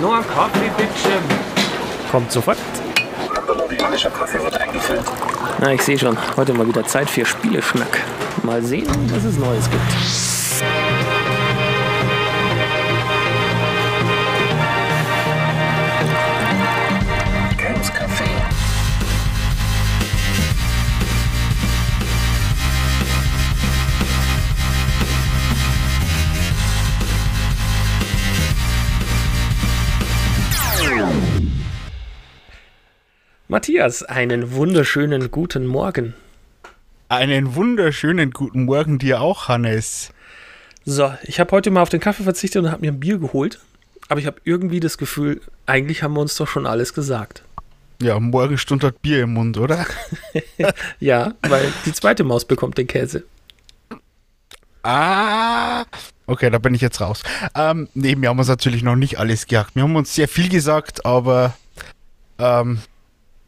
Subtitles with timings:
[0.00, 0.90] Nur ein Kaffee, bitte.
[2.10, 2.58] Kommt sofort.
[3.46, 5.04] Bolivianischer Kaffee wird eingefüllt.
[5.60, 6.16] Na, ich sehe schon.
[6.36, 8.00] Heute mal wieder Zeit für Spieleschnack.
[8.42, 10.31] Mal sehen, was es Neues gibt.
[33.52, 36.14] Matthias, einen wunderschönen guten Morgen.
[37.10, 40.08] Einen wunderschönen guten Morgen dir auch, Hannes.
[40.86, 43.60] So, ich habe heute mal auf den Kaffee verzichtet und habe mir ein Bier geholt.
[44.08, 47.42] Aber ich habe irgendwie das Gefühl, eigentlich haben wir uns doch schon alles gesagt.
[48.00, 49.84] Ja, morgen stund dort Bier im Mund, oder?
[50.98, 53.24] Ja, weil die zweite Maus bekommt den Käse.
[54.82, 55.84] Ah.
[56.24, 57.22] Okay, da bin ich jetzt raus.
[57.54, 59.76] Ähm, nee, wir haben uns natürlich noch nicht alles gesagt.
[59.76, 61.52] Wir haben uns sehr viel gesagt, aber
[62.38, 62.78] ähm,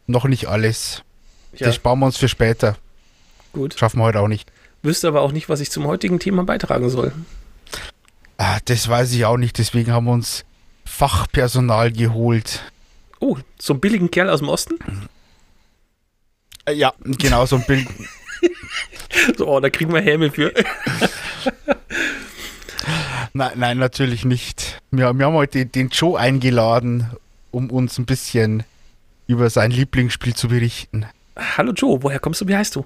[0.07, 1.03] noch nicht alles.
[1.53, 2.77] Ja, Das sparen wir uns für später.
[3.53, 3.77] gut.
[3.77, 4.51] Schaffen wir heute auch nicht.
[4.83, 7.11] Wüsste aber auch nicht, was ich zum heutigen Thema beitragen soll.
[8.37, 10.45] Ah, das weiß ich auch nicht, deswegen haben wir uns
[10.85, 12.61] Fachpersonal geholt.
[13.19, 14.77] Oh, so einen billigen Kerl aus dem Osten?
[16.65, 17.87] Äh, ja, genau, so ein Bild.
[19.37, 20.53] So, oh, da kriegen wir Helme für.
[23.33, 24.81] nein, nein, natürlich nicht.
[24.91, 27.07] Wir, wir haben heute den Joe eingeladen,
[27.51, 28.63] um uns ein bisschen
[29.27, 31.05] über sein Lieblingsspiel zu berichten.
[31.35, 32.47] Hallo Joe, woher kommst du?
[32.47, 32.85] Wie heißt du?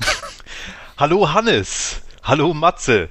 [0.96, 3.08] Hallo Hannes, hallo Matze.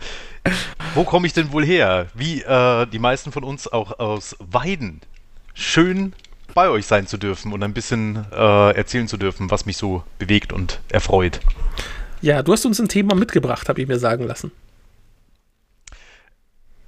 [0.94, 2.08] Wo komme ich denn wohl her?
[2.14, 5.02] Wie äh, die meisten von uns auch aus Weiden.
[5.54, 6.14] Schön
[6.54, 10.04] bei euch sein zu dürfen und ein bisschen äh, erzählen zu dürfen, was mich so
[10.20, 11.40] bewegt und erfreut.
[12.22, 14.52] Ja, du hast uns ein Thema mitgebracht, habe ich mir sagen lassen.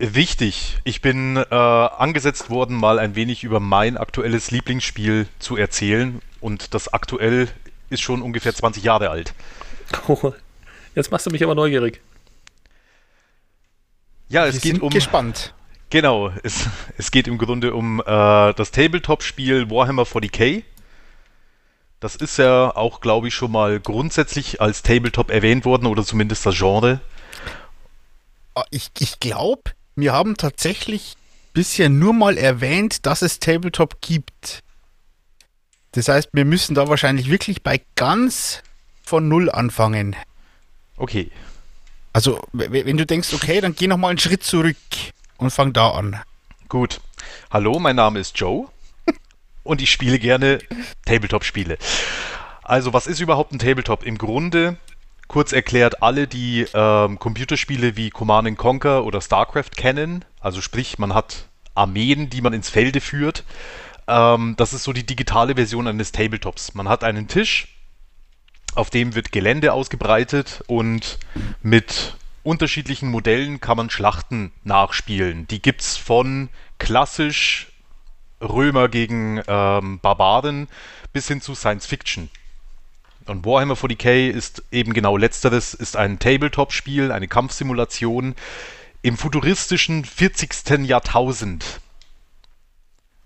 [0.02, 6.22] Wichtig, ich bin äh, angesetzt worden, mal ein wenig über mein aktuelles Lieblingsspiel zu erzählen
[6.39, 7.49] und das aktuell
[7.89, 9.33] ist schon ungefähr 20 Jahre alt.
[10.08, 10.33] Oh,
[10.95, 11.99] jetzt machst du mich aber neugierig.
[14.30, 15.54] Ja, Wir es geht sind um gespannt.
[15.89, 16.67] Genau, es,
[16.98, 18.05] es geht im Grunde um äh,
[18.54, 20.64] das Tabletop-Spiel Warhammer 40k.
[21.99, 26.45] Das ist ja auch, glaube ich, schon mal grundsätzlich als Tabletop erwähnt worden oder zumindest
[26.45, 27.02] das Genre.
[28.55, 29.71] Ah, Ich, ich glaube,
[30.02, 31.15] wir haben tatsächlich
[31.54, 34.61] bisher nur mal erwähnt, dass es Tabletop gibt.
[35.92, 38.61] Das heißt, wir müssen da wahrscheinlich wirklich bei ganz
[39.04, 40.15] von Null anfangen.
[40.98, 41.32] Okay,
[42.14, 44.76] Also, wenn du denkst, okay, dann geh noch mal einen Schritt zurück
[45.37, 46.20] und fang da an.
[46.67, 47.02] gut.
[47.52, 48.67] Hallo, mein Name ist Joe
[49.64, 50.60] und ich spiele gerne
[51.05, 51.77] Tabletop-Spiele.
[52.64, 54.04] Also, was ist überhaupt ein Tabletop?
[54.04, 54.77] Im Grunde,
[55.30, 61.14] kurz erklärt, alle, die ähm, Computerspiele wie Command Conquer oder StarCraft kennen, also sprich, man
[61.14, 63.45] hat Armeen, die man ins Felde führt.
[64.08, 66.73] Ähm, das ist so die digitale Version eines Tabletops.
[66.73, 67.70] Man hat einen Tisch,
[68.76, 71.20] auf dem wird Gelände ausgebreitet und
[71.61, 75.48] mit unterschiedlichen Modellen kann man Schlachten nachspielen.
[75.48, 77.67] Die gibt's von klassisch
[78.42, 80.67] Römer gegen ähm, Barbaren
[81.14, 82.30] bis hin zu Science Fiction.
[83.30, 88.36] Und Warhammer 40k ist eben genau letzteres, ist ein Tabletop-Spiel, eine Kampfsimulation
[89.02, 90.86] im futuristischen 40.
[90.88, 91.80] Jahrtausend.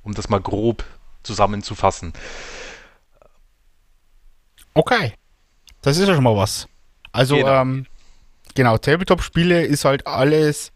[0.03, 0.83] Um das mal grob
[1.23, 2.13] zusammenzufassen.
[4.73, 5.13] Okay.
[5.81, 6.67] Das ist ja schon mal was.
[7.11, 7.61] Also, Genau.
[7.61, 7.85] ähm,
[8.55, 10.71] genau, Tabletop-Spiele ist halt alles,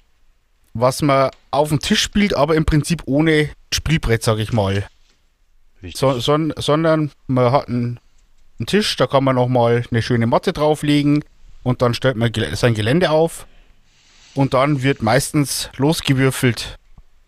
[0.74, 4.88] was man auf dem Tisch spielt, aber im Prinzip ohne Spielbrett, sag ich mal.
[5.94, 8.00] So, son, sondern man hat einen,
[8.60, 11.24] einen Tisch, da kann man nochmal eine schöne Matte drauflegen
[11.64, 13.48] und dann stellt man sein Gelände auf
[14.34, 16.78] und dann wird meistens losgewürfelt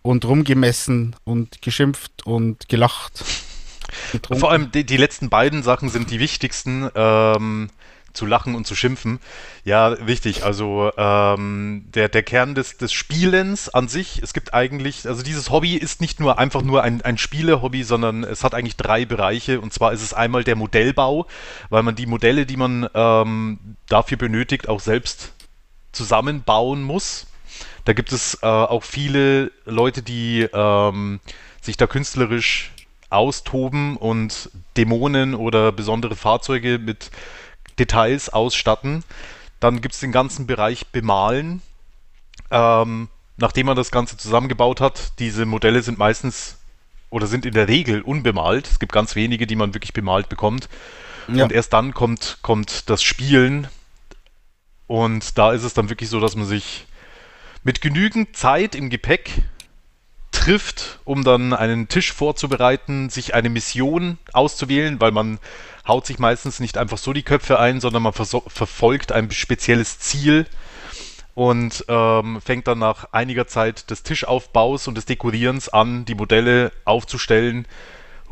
[0.01, 3.23] und rumgemessen und geschimpft und gelacht.
[4.11, 4.39] getrunken.
[4.39, 6.89] Vor allem die, die letzten beiden Sachen sind die wichtigsten.
[6.95, 7.69] Ähm,
[8.19, 9.19] zu lachen und zu schimpfen.
[9.63, 10.43] Ja, wichtig.
[10.43, 15.49] Also ähm, der, der Kern des, des Spielens an sich, es gibt eigentlich, also dieses
[15.49, 19.61] Hobby ist nicht nur einfach nur ein, ein Spiele-Hobby, sondern es hat eigentlich drei Bereiche.
[19.61, 21.27] Und zwar ist es einmal der Modellbau,
[21.69, 25.31] weil man die Modelle, die man ähm, dafür benötigt, auch selbst
[25.93, 27.25] zusammenbauen muss.
[27.85, 31.21] Da gibt es äh, auch viele Leute, die ähm,
[31.61, 32.71] sich da künstlerisch
[33.09, 37.11] austoben und Dämonen oder besondere Fahrzeuge mit
[37.79, 39.03] Details ausstatten.
[39.59, 41.61] Dann gibt es den ganzen Bereich Bemalen.
[42.51, 46.57] Ähm, nachdem man das Ganze zusammengebaut hat, diese Modelle sind meistens
[47.09, 48.67] oder sind in der Regel unbemalt.
[48.67, 50.69] Es gibt ganz wenige, die man wirklich bemalt bekommt.
[51.27, 51.43] Ja.
[51.43, 53.67] Und erst dann kommt, kommt das Spielen.
[54.87, 56.85] Und da ist es dann wirklich so, dass man sich
[57.63, 59.43] mit genügend Zeit im Gepäck
[60.39, 65.37] trifft, um dann einen Tisch vorzubereiten, sich eine Mission auszuwählen, weil man
[65.85, 70.45] haut sich meistens nicht einfach so die Köpfe ein, sondern man verfolgt ein spezielles Ziel
[71.35, 76.71] und ähm, fängt dann nach einiger Zeit des Tischaufbaus und des Dekorierens an, die Modelle
[76.85, 77.65] aufzustellen,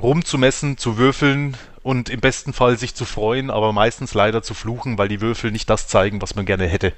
[0.01, 4.98] rumzumessen, zu würfeln und im besten Fall sich zu freuen, aber meistens leider zu fluchen,
[4.98, 6.94] weil die Würfel nicht das zeigen, was man gerne hätte.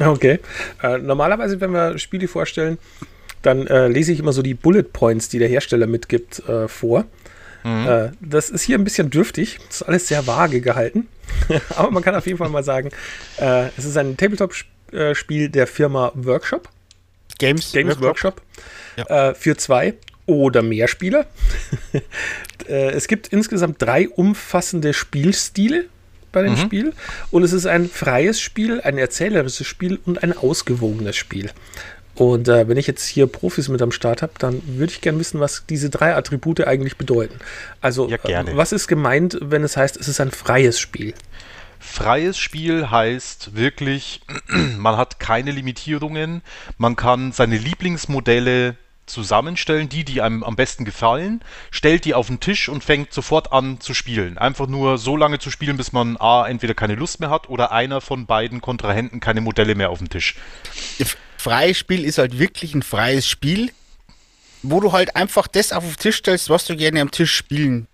[0.00, 0.40] Okay.
[0.82, 2.78] Äh, normalerweise, wenn wir Spiele vorstellen,
[3.44, 7.04] dann äh, lese ich immer so die Bullet Points, die der Hersteller mitgibt, äh, vor.
[7.62, 7.86] Mhm.
[7.86, 9.58] Äh, das ist hier ein bisschen dürftig.
[9.66, 11.08] Das ist alles sehr vage gehalten.
[11.76, 12.90] Aber man kann auf jeden Fall mal sagen,
[13.38, 16.68] äh, es ist ein Tabletop-Spiel der Firma Workshop.
[17.38, 18.36] Games, Games Workshop.
[18.36, 18.42] Workshop.
[19.08, 19.30] Ja.
[19.30, 19.94] Äh, für zwei
[20.26, 21.26] oder mehr Spieler.
[22.66, 25.84] es gibt insgesamt drei umfassende Spielstile
[26.32, 26.58] bei dem mhm.
[26.58, 26.92] Spiel.
[27.30, 31.50] Und es ist ein freies Spiel, ein erzählerisches Spiel und ein ausgewogenes Spiel.
[32.14, 35.18] Und äh, wenn ich jetzt hier Profis mit am Start habe, dann würde ich gerne
[35.18, 37.38] wissen, was diese drei Attribute eigentlich bedeuten.
[37.80, 41.14] Also, ja, äh, was ist gemeint, wenn es heißt, es ist ein freies Spiel?
[41.80, 44.20] Freies Spiel heißt wirklich,
[44.78, 46.42] man hat keine Limitierungen,
[46.78, 48.76] man kann seine Lieblingsmodelle
[49.06, 53.52] zusammenstellen, die, die einem am besten gefallen, stellt die auf den Tisch und fängt sofort
[53.52, 54.38] an zu spielen.
[54.38, 57.70] Einfach nur so lange zu spielen, bis man A, entweder keine Lust mehr hat oder
[57.70, 60.36] einer von beiden Kontrahenten keine Modelle mehr auf dem Tisch
[61.44, 63.70] freies Spiel ist halt wirklich ein freies Spiel,
[64.62, 67.86] wo du halt einfach das auf den Tisch stellst, was du gerne am Tisch spielen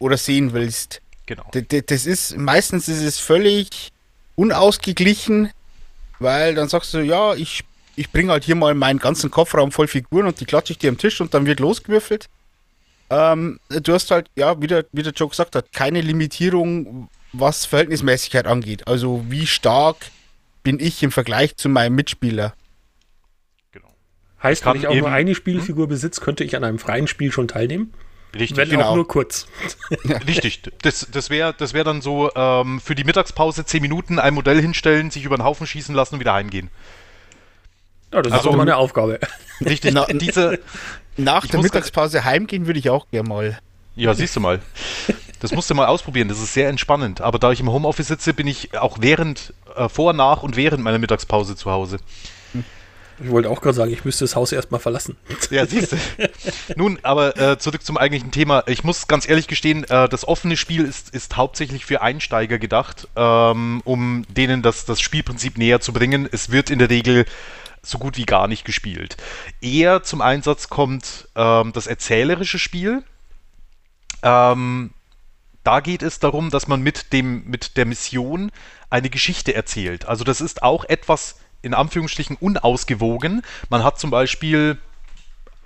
[0.00, 1.00] oder sehen willst.
[1.26, 1.44] Genau.
[1.52, 3.92] Das ist, meistens ist es völlig
[4.34, 5.50] unausgeglichen,
[6.18, 7.62] weil dann sagst du, ja, ich,
[7.94, 10.90] ich bringe halt hier mal meinen ganzen Kofferraum voll Figuren und die klatsche ich dir
[10.90, 12.28] am Tisch und dann wird losgewürfelt.
[13.08, 17.66] Ähm, du hast halt, ja, wie der, wie der Joe gesagt hat, keine Limitierung, was
[17.66, 18.88] Verhältnismäßigkeit angeht.
[18.88, 19.96] Also wie stark
[20.64, 22.54] bin ich im Vergleich zu meinem Mitspieler.
[24.42, 25.88] Heißt, wenn ich auch nur eine Spielfigur hm?
[25.88, 27.92] besitze, könnte ich an einem freien Spiel schon teilnehmen?
[28.34, 28.90] Richtig, wenn genau.
[28.90, 29.46] auch nur kurz.
[30.26, 34.34] Richtig, das, das wäre das wär dann so ähm, für die Mittagspause 10 Minuten ein
[34.34, 36.70] Modell hinstellen, sich über den Haufen schießen lassen und wieder heimgehen.
[38.12, 39.20] Ja, das also, ist auch meine Aufgabe.
[39.64, 40.58] Richtig, Na, diese,
[41.16, 43.58] nach der Mittagspause heimgehen würde ich auch gerne mal.
[43.94, 44.60] Ja, siehst du mal.
[45.40, 47.20] Das musst du mal ausprobieren, das ist sehr entspannend.
[47.20, 50.82] Aber da ich im Homeoffice sitze, bin ich auch während, äh, vor, nach und während
[50.82, 51.98] meiner Mittagspause zu Hause.
[53.18, 55.16] Ich wollte auch gerade sagen, ich müsste das Haus erstmal verlassen.
[55.50, 55.96] Ja, siehst du.
[56.76, 58.64] Nun, aber äh, zurück zum eigentlichen Thema.
[58.66, 63.06] Ich muss ganz ehrlich gestehen, äh, das offene Spiel ist, ist hauptsächlich für Einsteiger gedacht,
[63.14, 66.28] ähm, um denen das, das Spielprinzip näher zu bringen.
[66.30, 67.26] Es wird in der Regel
[67.82, 69.16] so gut wie gar nicht gespielt.
[69.60, 73.04] Eher zum Einsatz kommt ähm, das erzählerische Spiel.
[74.22, 74.90] Ähm,
[75.62, 78.50] da geht es darum, dass man mit, dem, mit der Mission
[78.90, 80.06] eine Geschichte erzählt.
[80.06, 81.36] Also das ist auch etwas
[81.66, 83.42] in Anführungsstrichen unausgewogen.
[83.68, 84.78] Man hat zum Beispiel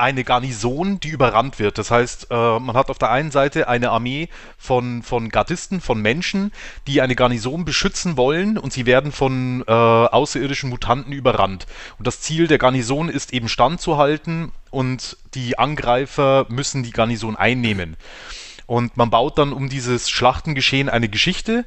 [0.01, 1.77] eine Garnison, die überrannt wird.
[1.77, 6.01] Das heißt, äh, man hat auf der einen Seite eine Armee von, von Gardisten, von
[6.01, 6.53] Menschen,
[6.87, 11.67] die eine Garnison beschützen wollen und sie werden von äh, außerirdischen Mutanten überrannt.
[11.99, 17.97] Und das Ziel der Garnison ist eben standzuhalten und die Angreifer müssen die Garnison einnehmen.
[18.67, 21.67] Und man baut dann um dieses Schlachtengeschehen eine Geschichte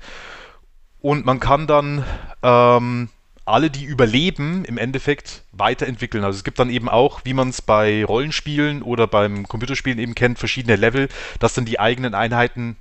[1.01, 2.03] und man kann dann
[2.41, 3.09] ähm,
[3.45, 6.23] alle, die überleben, im Endeffekt weiterentwickeln.
[6.23, 10.15] Also es gibt dann eben auch, wie man es bei Rollenspielen oder beim Computerspielen eben
[10.15, 11.09] kennt, verschiedene Level,
[11.39, 12.77] dass dann die eigenen Einheiten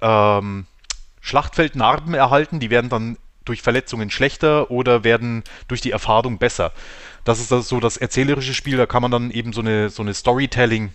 [0.00, 0.66] ähm,
[1.20, 2.60] Schlachtfeldnarben erhalten.
[2.60, 6.72] Die werden dann durch Verletzungen schlechter oder werden durch die Erfahrung besser.
[7.24, 10.02] Das ist das so das erzählerische Spiel, da kann man dann eben so eine, so
[10.02, 10.90] eine Storytelling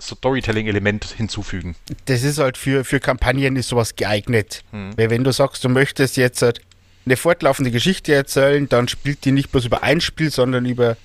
[0.00, 1.74] Storytelling-Element hinzufügen.
[2.06, 4.62] Das ist halt für, für Kampagnen ist sowas geeignet.
[4.70, 4.96] Hm.
[4.96, 6.62] Weil wenn du sagst, du möchtest jetzt halt
[7.06, 10.96] eine fortlaufende Geschichte erzählen, dann spielt die nicht bloß über ein Spiel, sondern über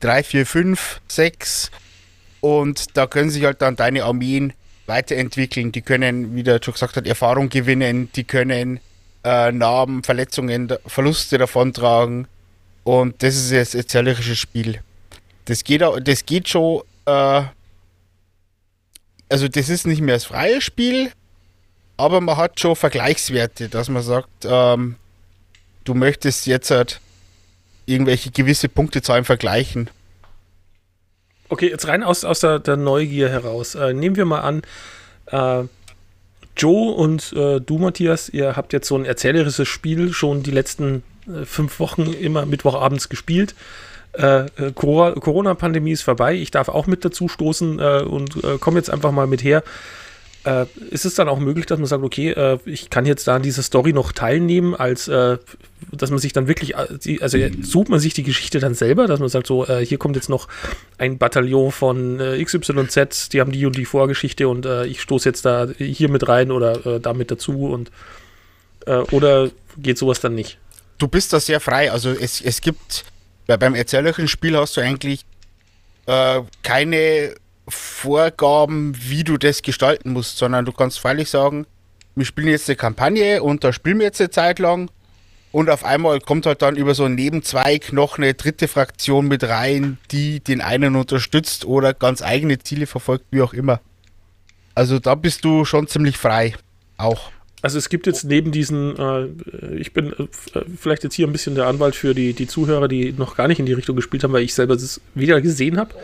[0.00, 1.70] drei, vier, fünf, sechs.
[2.40, 4.52] Und da können sich halt dann deine Armeen
[4.86, 5.72] weiterentwickeln.
[5.72, 8.80] Die können, wie der schon gesagt hat, Erfahrung gewinnen, die können
[9.24, 12.26] äh, Narben, Verletzungen, Verluste davontragen.
[12.84, 14.80] Und das ist das erzählerische Spiel.
[15.44, 17.42] Das geht, das geht schon, äh,
[19.28, 21.12] also das ist nicht mehr das freie Spiel,
[21.96, 24.96] aber man hat schon Vergleichswerte, dass man sagt, ähm,
[25.84, 27.00] du möchtest jetzt halt
[27.86, 29.90] irgendwelche gewisse Punktezahlen vergleichen.
[31.48, 33.74] Okay, jetzt rein aus, aus der, der Neugier heraus.
[33.74, 34.62] Äh, nehmen wir mal an,
[35.26, 35.64] äh,
[36.56, 41.02] Joe und äh, du, Matthias, ihr habt jetzt so ein erzählerisches Spiel schon die letzten
[41.26, 43.54] äh, fünf Wochen immer Mittwochabends gespielt.
[44.12, 46.34] Äh, äh, Corona-Pandemie ist vorbei.
[46.34, 49.62] Ich darf auch mit dazu stoßen und komme jetzt einfach mal mit her.
[50.44, 53.36] Äh, ist es dann auch möglich, dass man sagt, okay, äh, ich kann jetzt da
[53.36, 55.38] an dieser Story noch teilnehmen, als äh,
[55.92, 59.20] dass man sich dann wirklich, äh, also sucht man sich die Geschichte dann selber, dass
[59.20, 60.48] man sagt, so, äh, hier kommt jetzt noch
[60.98, 65.44] ein Bataillon von äh, XYZ, die haben die und die Vorgeschichte und ich stoße jetzt
[65.44, 67.90] da hier mit rein oder damit dazu und
[69.10, 70.58] oder geht sowas dann nicht?
[70.98, 71.90] du bist da sehr frei.
[71.90, 73.04] Also es, es gibt,
[73.46, 75.24] bei, beim erzählerischen Spiel hast du eigentlich
[76.62, 77.34] keine
[77.72, 81.66] Vorgaben, wie du das gestalten musst, sondern du kannst freilich sagen,
[82.14, 84.90] wir spielen jetzt eine Kampagne und da spielen wir jetzt eine Zeit lang
[85.52, 89.44] und auf einmal kommt halt dann über so einen Nebenzweig noch eine dritte Fraktion mit
[89.44, 93.80] rein, die den einen unterstützt oder ganz eigene Ziele verfolgt, wie auch immer.
[94.74, 96.54] Also da bist du schon ziemlich frei.
[96.96, 97.30] Auch.
[97.60, 101.32] Also es gibt jetzt neben diesen, äh, ich bin äh, äh, vielleicht jetzt hier ein
[101.32, 104.24] bisschen der Anwalt für die, die Zuhörer, die noch gar nicht in die Richtung gespielt
[104.24, 105.94] haben, weil ich selber es weder gesehen habe,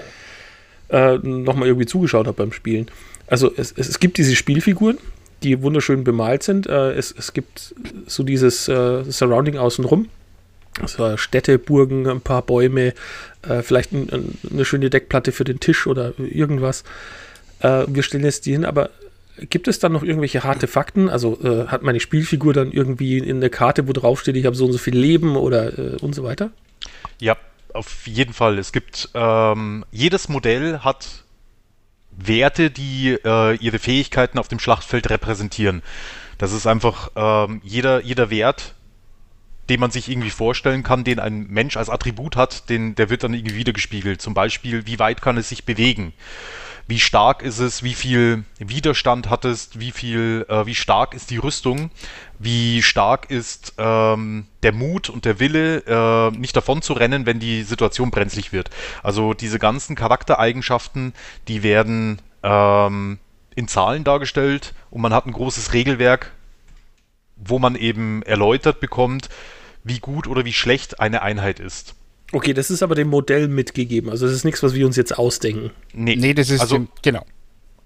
[0.89, 2.87] äh, noch mal irgendwie zugeschaut habe beim Spielen.
[3.27, 4.99] Also es, es, es gibt diese Spielfiguren,
[5.43, 6.67] die wunderschön bemalt sind.
[6.67, 7.75] Äh, es, es gibt
[8.07, 10.09] so dieses äh, Surrounding außenrum.
[10.81, 12.95] Also Städte, Burgen, ein paar Bäume,
[13.43, 16.85] äh, vielleicht ein, ein, eine schöne Deckplatte für den Tisch oder irgendwas.
[17.61, 18.91] Äh, wir stellen jetzt die hin, aber
[19.51, 21.09] gibt es dann noch irgendwelche harte Fakten?
[21.09, 24.57] Also äh, hat meine Spielfigur dann irgendwie in der Karte, wo drauf steht, ich habe
[24.57, 26.51] so und so viel Leben oder äh, und so weiter?
[27.21, 27.37] Ja,
[27.75, 28.59] auf jeden Fall.
[28.59, 31.25] Es gibt, ähm, jedes Modell hat
[32.11, 35.83] Werte, die äh, ihre Fähigkeiten auf dem Schlachtfeld repräsentieren.
[36.37, 38.75] Das ist einfach ähm, jeder, jeder Wert,
[39.69, 43.23] den man sich irgendwie vorstellen kann, den ein Mensch als Attribut hat, den, der wird
[43.23, 44.21] dann irgendwie wiedergespiegelt.
[44.21, 46.13] Zum Beispiel, wie weit kann es sich bewegen?
[46.89, 47.83] Wie stark ist es?
[47.83, 49.79] Wie viel Widerstand hat es?
[49.79, 51.91] Wie viel, äh, wie stark ist die Rüstung?
[52.39, 57.41] Wie stark ist ähm, der Mut und der Wille, äh, nicht davon zu rennen, wenn
[57.41, 58.71] die Situation brenzlig wird?
[59.03, 61.13] Also diese ganzen Charaktereigenschaften,
[61.47, 63.19] die werden ähm,
[63.55, 66.33] in Zahlen dargestellt und man hat ein großes Regelwerk,
[67.37, 69.29] wo man eben erläutert bekommt,
[69.85, 71.98] wie gut oder wie schlecht eine Einheit ist.
[72.33, 74.11] Okay, das ist aber dem Modell mitgegeben.
[74.11, 75.71] Also das ist nichts, was wir uns jetzt ausdenken.
[75.95, 77.25] Nee, das ist also dem- genau.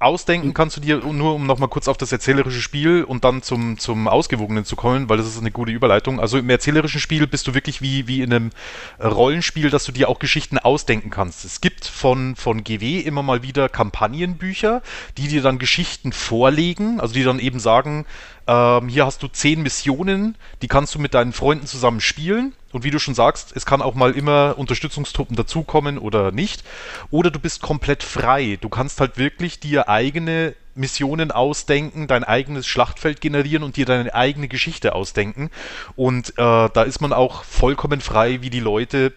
[0.01, 3.79] ausdenken kannst du dir nur, um nochmal kurz auf das erzählerische Spiel und dann zum,
[3.79, 6.19] zum Ausgewogenen zu kommen, weil das ist eine gute Überleitung.
[6.19, 8.51] Also im erzählerischen Spiel bist du wirklich wie, wie in einem
[9.01, 11.45] Rollenspiel, dass du dir auch Geschichten ausdenken kannst.
[11.45, 14.83] Es gibt von, von GW immer mal wieder Kampagnenbücher,
[15.19, 18.07] die dir dann Geschichten vorlegen, also die dann eben sagen,
[18.47, 22.55] ähm, hier hast du zehn Missionen, die kannst du mit deinen Freunden zusammen spielen.
[22.73, 26.65] Und wie du schon sagst, es kann auch mal immer Unterstützungstruppen dazukommen oder nicht.
[27.11, 28.59] Oder du bist komplett frei.
[28.61, 34.15] Du kannst halt wirklich dir eigene Missionen ausdenken, dein eigenes Schlachtfeld generieren und dir deine
[34.15, 35.51] eigene Geschichte ausdenken.
[35.97, 39.13] Und äh, da ist man auch vollkommen frei, wie die Leute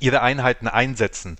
[0.00, 1.36] ihre Einheiten einsetzen.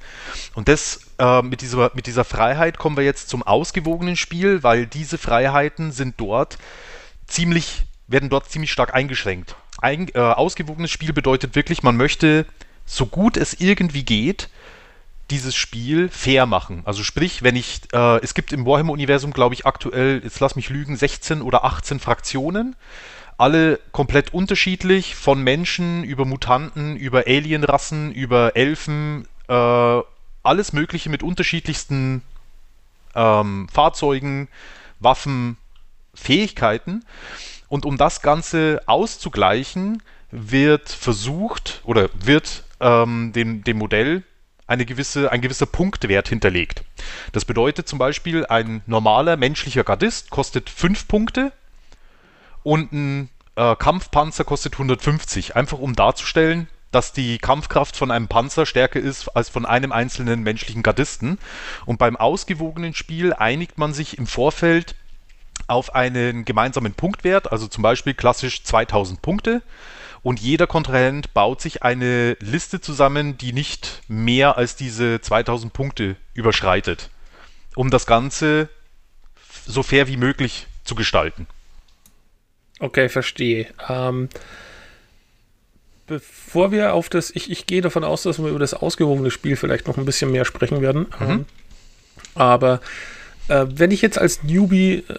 [0.55, 4.87] Und das äh, mit, dieser, mit dieser Freiheit kommen wir jetzt zum ausgewogenen Spiel, weil
[4.87, 6.59] diese Freiheiten sind dort
[7.31, 9.57] ziemlich, werden dort ziemlich stark eingeschränkt.
[9.81, 12.47] Ein, äh, ausgewogenes Spiel bedeutet wirklich, man möchte
[12.85, 14.49] so gut es irgendwie geht,
[15.31, 16.83] dieses Spiel fair machen.
[16.85, 20.69] Also sprich, wenn ich, äh, es gibt im Warhammer-Universum, glaube ich, aktuell, jetzt lass mich
[20.71, 22.75] lügen, 16 oder 18 Fraktionen.
[23.39, 30.01] Alle komplett unterschiedlich, von Menschen über Mutanten, über Alienrassen, über Elfen, äh,
[30.43, 32.23] alles Mögliche mit unterschiedlichsten
[33.15, 34.49] ähm, Fahrzeugen,
[34.99, 35.57] Waffen,
[36.15, 37.05] Fähigkeiten.
[37.69, 44.23] Und um das Ganze auszugleichen, wird versucht oder wird ähm, dem, dem Modell
[44.67, 46.85] eine gewisse, ein gewisser Punktwert hinterlegt.
[47.33, 51.53] Das bedeutet zum Beispiel, ein normaler menschlicher Gardist kostet 5 Punkte
[52.63, 55.57] und ein äh, Kampfpanzer kostet 150.
[55.57, 60.43] Einfach um darzustellen, dass die Kampfkraft von einem Panzer stärker ist als von einem einzelnen
[60.43, 61.39] menschlichen Gardisten.
[61.85, 64.95] Und beim ausgewogenen Spiel einigt man sich im Vorfeld
[65.71, 69.63] auf einen gemeinsamen Punktwert, also zum Beispiel klassisch 2000 Punkte.
[70.23, 76.17] Und jeder Kontrahent baut sich eine Liste zusammen, die nicht mehr als diese 2000 Punkte
[76.35, 77.09] überschreitet,
[77.75, 78.69] um das Ganze
[79.67, 81.47] so fair wie möglich zu gestalten.
[82.81, 83.69] Okay, verstehe.
[83.89, 84.29] Ähm,
[86.07, 89.57] bevor wir auf das, ich, ich gehe davon aus, dass wir über das ausgewogene Spiel
[89.57, 91.07] vielleicht noch ein bisschen mehr sprechen werden.
[91.21, 91.47] Ähm,
[92.35, 92.81] aber
[93.51, 95.15] äh, wenn ich jetzt als Newbie äh,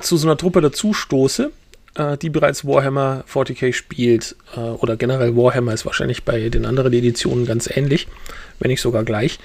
[0.00, 1.52] zu so einer Truppe dazu stoße,
[1.94, 6.92] äh, die bereits Warhammer 40k spielt, äh, oder generell Warhammer ist wahrscheinlich bei den anderen
[6.92, 8.08] Editionen ganz ähnlich,
[8.58, 9.38] wenn nicht sogar gleich.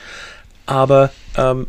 [0.65, 1.67] Aber ähm,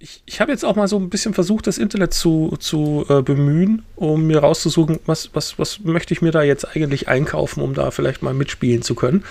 [0.00, 3.20] ich, ich habe jetzt auch mal so ein bisschen versucht, das Internet zu, zu äh,
[3.20, 7.74] bemühen, um mir rauszusuchen, was, was, was möchte ich mir da jetzt eigentlich einkaufen, um
[7.74, 9.24] da vielleicht mal mitspielen zu können.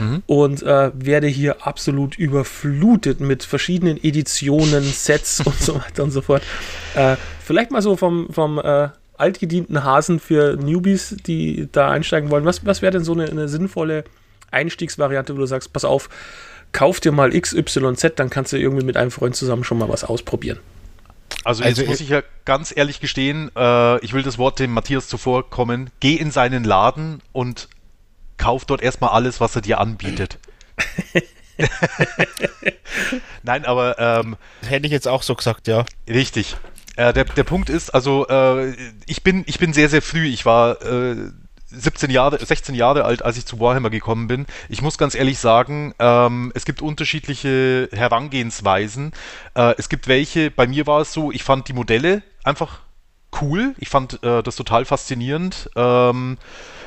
[0.00, 0.22] Mhm.
[0.26, 6.20] Und äh, werde hier absolut überflutet mit verschiedenen Editionen, Sets und so weiter und so
[6.20, 6.42] fort.
[6.96, 12.44] Äh, vielleicht mal so vom, vom äh, altgedienten Hasen für Newbies, die da einsteigen wollen.
[12.44, 14.02] Was, was wäre denn so eine, eine sinnvolle
[14.50, 16.08] Einstiegsvariante, wo du sagst, pass auf,
[16.72, 20.04] kauf dir mal XYZ, dann kannst du irgendwie mit einem Freund zusammen schon mal was
[20.04, 20.58] ausprobieren.
[21.44, 24.72] Also jetzt also, muss ich ja ganz ehrlich gestehen, äh, ich will das Wort dem
[24.72, 27.68] Matthias zuvorkommen, geh in seinen Laden und
[28.36, 30.38] kauf dort erstmal alles, was er dir anbietet.
[33.42, 35.84] Nein, aber ähm, hätte ich jetzt auch so gesagt, ja.
[36.08, 36.56] Richtig.
[36.96, 38.74] Äh, der, der Punkt ist, also äh,
[39.06, 40.26] ich bin ich bin sehr sehr früh.
[40.26, 41.30] Ich war äh,
[41.70, 44.46] 17 Jahre, 16 Jahre alt, als ich zu Warhammer gekommen bin.
[44.68, 49.12] Ich muss ganz ehrlich sagen, ähm, es gibt unterschiedliche Herangehensweisen.
[49.54, 52.80] Äh, es gibt welche, bei mir war es so, ich fand die Modelle einfach
[53.42, 53.74] cool.
[53.78, 56.38] Ich fand äh, das total faszinierend, ähm,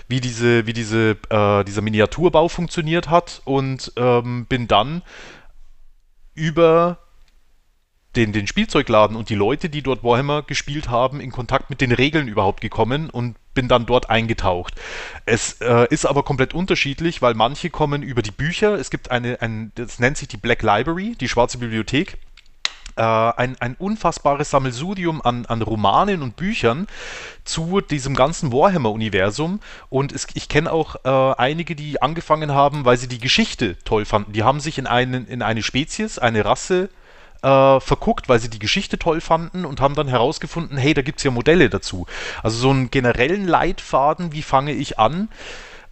[0.08, 5.04] wie diese, wie diese, äh, dieser Miniaturbau funktioniert hat und ähm, bin dann
[6.34, 6.98] über
[8.16, 11.92] den, den Spielzeugladen und die Leute, die dort Warhammer gespielt haben, in Kontakt mit den
[11.92, 14.76] Regeln überhaupt gekommen und bin dann dort eingetaucht.
[15.26, 18.74] Es äh, ist aber komplett unterschiedlich, weil manche kommen über die Bücher.
[18.74, 22.18] Es gibt eine, ein, das nennt sich die Black Library, die schwarze Bibliothek.
[22.98, 26.88] Äh, ein, ein unfassbares Sammelsurium an, an Romanen und Büchern
[27.46, 29.62] zu diesem ganzen Warhammer-Universum.
[29.90, 34.04] Und es, ich kenne auch äh, einige, die angefangen haben, weil sie die Geschichte toll
[34.04, 34.34] fanden.
[34.34, 36.90] Die haben sich in, einen, in eine Spezies, eine Rasse
[37.42, 41.20] äh, verguckt, weil sie die Geschichte toll fanden und haben dann herausgefunden, hey, da gibt
[41.20, 42.06] es ja Modelle dazu.
[42.44, 45.30] Also so einen generellen Leitfaden, wie fange ich an,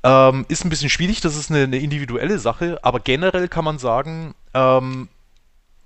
[0.03, 3.79] ähm, ist ein bisschen schwierig, das ist eine, eine, individuelle Sache, aber generell kann man
[3.79, 5.09] sagen, ähm,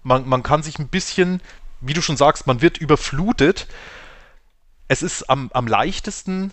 [0.03, 1.41] man, man kann sich ein bisschen,
[1.82, 3.67] wie du schon sagst, man wird überflutet.
[4.88, 6.51] Es ist am, am leichtesten,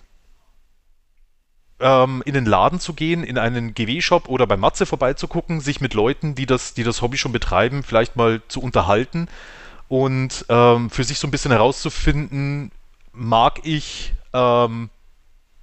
[1.80, 5.94] ähm, in den Laden zu gehen, in einen GW-Shop oder bei Matze vorbeizugucken, sich mit
[5.94, 9.28] Leuten, die das, die das Hobby schon betreiben, vielleicht mal zu unterhalten
[9.88, 12.70] und ähm, für sich so ein bisschen herauszufinden,
[13.12, 14.90] mag ich ähm,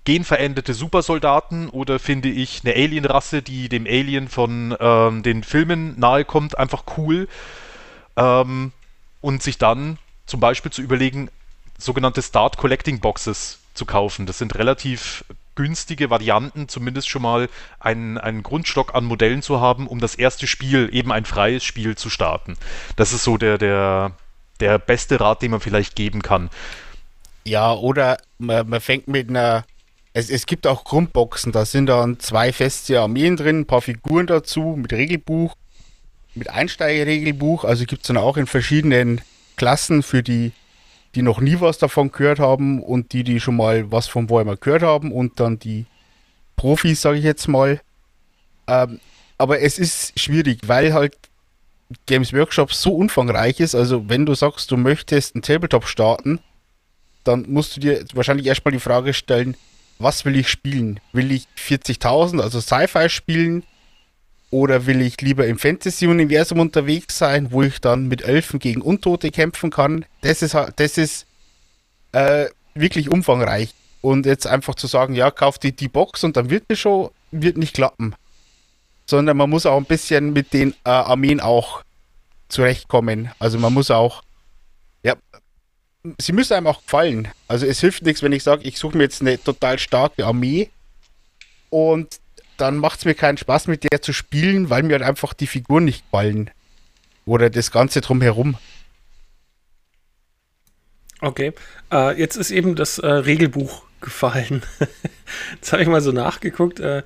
[0.03, 6.25] genveränderte Supersoldaten oder finde ich eine Alien-Rasse, die dem Alien von ähm, den Filmen nahe
[6.25, 7.27] kommt, einfach cool
[8.15, 8.71] ähm,
[9.21, 11.29] und sich dann zum Beispiel zu überlegen,
[11.77, 14.25] sogenannte Start Collecting Boxes zu kaufen.
[14.25, 15.24] Das sind relativ
[15.57, 20.48] günstige Varianten, zumindest schon mal einen, einen Grundstock an Modellen zu haben, um das erste
[20.48, 22.55] Spiel, eben ein freies Spiel, zu starten.
[22.96, 24.11] Das ist so der, der,
[24.59, 26.50] der beste Rat, den man vielleicht geben kann.
[27.43, 29.65] Ja, oder man, man fängt mit einer.
[30.13, 34.27] Es, es gibt auch Grundboxen, da sind dann zwei feste Armeen drin, ein paar Figuren
[34.27, 35.55] dazu, mit Regelbuch,
[36.33, 37.65] mit Einsteigerregelbuch.
[37.65, 39.22] Also gibt es dann auch in verschiedenen
[39.57, 40.53] Klassen für die
[41.15, 44.57] die noch nie was davon gehört haben und die, die schon mal was von Warhammer
[44.57, 45.85] gehört haben und dann die
[46.55, 47.81] Profis, sage ich jetzt mal.
[48.67, 49.00] Ähm,
[49.37, 51.15] aber es ist schwierig, weil halt
[52.05, 53.75] Games Workshop so umfangreich ist.
[53.75, 56.39] Also wenn du sagst, du möchtest einen Tabletop starten,
[57.24, 59.55] dann musst du dir wahrscheinlich erstmal die Frage stellen,
[60.00, 61.00] was will ich spielen?
[61.11, 63.63] Will ich 40.000, also Sci-Fi spielen?
[64.50, 69.29] Oder will ich lieber im Fantasy-Universum unterwegs sein, wo ich dann mit Elfen gegen Untote
[69.29, 70.05] kämpfen kann?
[70.22, 71.25] Das ist, das ist
[72.14, 73.74] äh, wirklich umfangreich.
[74.01, 77.10] Und jetzt einfach zu sagen, ja, kauf die, die Box und dann wird es schon,
[77.31, 78.16] wird nicht klappen.
[79.05, 81.83] Sondern man muss auch ein bisschen mit den äh, Armeen auch
[82.48, 83.31] zurechtkommen.
[83.40, 84.24] Also man muss auch,
[85.03, 85.16] ja,
[86.20, 87.27] sie müssen einem auch gefallen.
[87.50, 90.70] Also es hilft nichts, wenn ich sage, ich suche mir jetzt eine total starke Armee
[91.70, 92.20] und
[92.57, 95.48] dann macht es mir keinen Spaß, mit der zu spielen, weil mir halt einfach die
[95.48, 96.50] Figuren nicht gefallen.
[97.25, 98.57] Oder das Ganze drumherum.
[101.22, 101.53] Okay.
[101.91, 104.61] Äh, jetzt ist eben das äh, Regelbuch gefallen.
[105.55, 106.79] jetzt habe ich mal so nachgeguckt.
[106.79, 107.03] Äh,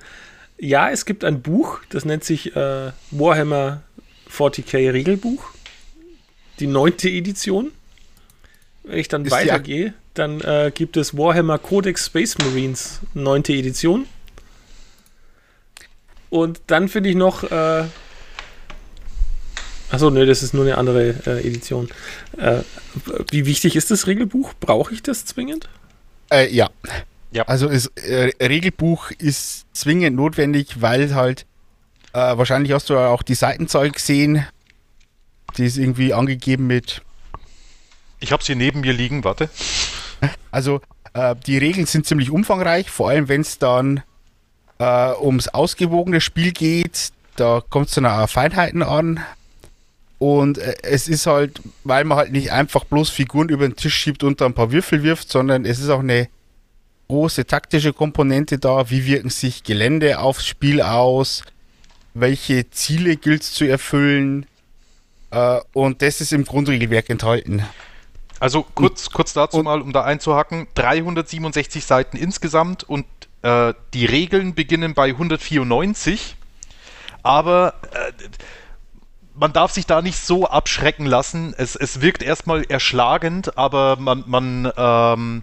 [0.58, 3.82] ja, es gibt ein Buch, das nennt sich äh, Warhammer
[4.30, 5.44] 40k Regelbuch.
[6.60, 7.72] Die neunte Edition.
[8.84, 14.06] Wenn ich dann weitergehe, dann äh, gibt es Warhammer Codex Space Marines, neunte Edition.
[16.32, 17.44] Und dann finde ich noch.
[17.44, 17.84] Äh,
[19.90, 21.90] Achso, ne, das ist nur eine andere äh, Edition.
[22.38, 22.60] Äh,
[23.30, 24.54] wie wichtig ist das Regelbuch?
[24.58, 25.68] Brauche ich das zwingend?
[26.30, 26.70] Äh, ja.
[27.32, 27.42] ja.
[27.42, 31.44] Also das äh, Regelbuch ist zwingend notwendig, weil halt
[32.14, 34.46] äh, wahrscheinlich hast du auch die Seitenzahl gesehen.
[35.58, 37.02] Die ist irgendwie angegeben mit.
[38.20, 39.50] Ich habe sie neben mir liegen, warte.
[40.50, 40.80] Also
[41.12, 44.02] äh, die Regeln sind ziemlich umfangreich, vor allem wenn es dann
[44.82, 47.10] äh, ums ausgewogene Spiel geht.
[47.36, 49.20] Da kommt es dann auch Feinheiten an.
[50.18, 53.94] Und äh, es ist halt, weil man halt nicht einfach bloß Figuren über den Tisch
[53.94, 56.28] schiebt und da ein paar Würfel wirft, sondern es ist auch eine
[57.08, 58.90] große taktische Komponente da.
[58.90, 61.42] Wie wirken sich Gelände aufs Spiel aus?
[62.14, 64.46] Welche Ziele gilt es zu erfüllen?
[65.30, 67.62] Äh, und das ist im Grundregelwerk enthalten.
[68.40, 73.06] Also kurz, kurz dazu und- mal, um da einzuhacken, 367 Seiten insgesamt und
[73.42, 76.36] äh, die Regeln beginnen bei 194,
[77.22, 78.12] aber äh,
[79.34, 81.54] man darf sich da nicht so abschrecken lassen.
[81.56, 85.42] Es, es wirkt erstmal erschlagend, aber man, man, ähm,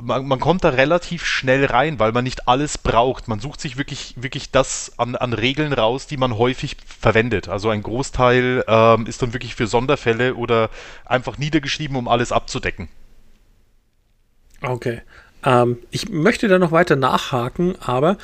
[0.00, 3.28] man, man kommt da relativ schnell rein, weil man nicht alles braucht.
[3.28, 7.48] Man sucht sich wirklich, wirklich das an, an Regeln raus, die man häufig verwendet.
[7.48, 10.70] Also ein Großteil ähm, ist dann wirklich für Sonderfälle oder
[11.04, 12.88] einfach niedergeschrieben, um alles abzudecken.
[14.62, 15.02] Okay.
[15.46, 18.18] Ähm, ich möchte da noch weiter nachhaken, aber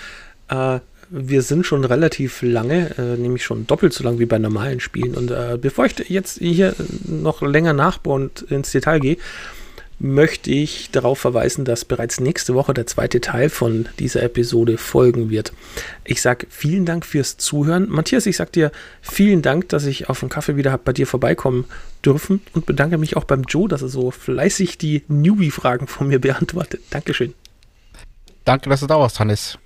[0.49, 4.81] äh, wir sind schon relativ lange, äh, nämlich schon doppelt so lang wie bei normalen
[4.81, 5.15] Spielen.
[5.15, 9.17] Und äh, bevor ich jetzt hier noch länger nachbaue und ins Detail gehe,
[9.99, 15.31] möchte ich darauf verweisen, dass bereits nächste Woche der zweite Teil von dieser Episode folgen
[15.31, 15.53] wird.
[16.05, 17.89] Ich sage vielen Dank fürs Zuhören.
[17.89, 21.07] Matthias, ich sage dir vielen Dank, dass ich auf dem Kaffee wieder habe bei dir
[21.07, 21.67] vorbeikommen
[22.05, 26.21] dürfen und bedanke mich auch beim Joe, dass er so fleißig die Newbie-Fragen von mir
[26.21, 26.83] beantwortet.
[26.91, 27.35] Dankeschön.
[28.45, 29.59] Danke, dass du da warst, Hannes.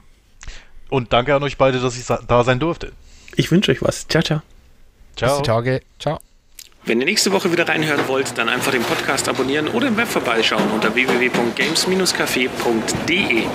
[0.90, 2.92] Und danke an euch beide, dass ich da sein durfte.
[3.36, 4.06] Ich wünsche euch was.
[4.08, 4.42] Ciao, ciao.
[5.14, 5.38] Bis Ciao.
[5.38, 5.80] die Tage.
[5.98, 6.25] Ciao.
[6.86, 10.06] Wenn ihr nächste Woche wieder reinhören wollt, dann einfach den Podcast abonnieren oder im Web
[10.06, 13.46] vorbeischauen unter www.games-café.de.